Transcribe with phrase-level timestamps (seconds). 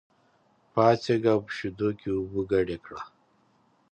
[0.73, 3.01] پاڅېږه او په شېدو کې اوبه ګډې کړه.